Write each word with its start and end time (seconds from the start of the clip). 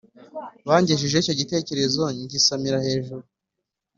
bangejejeho 0.67 1.21
icyo 1.23 1.33
gitekerezo 1.41 2.01
ngisamira 2.25 2.77
hejuru 2.85 3.23